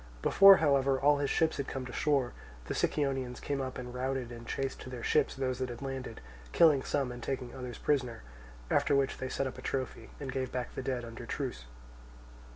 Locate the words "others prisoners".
7.53-8.23